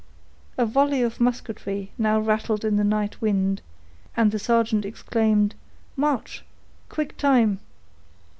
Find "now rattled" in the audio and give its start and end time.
1.95-2.65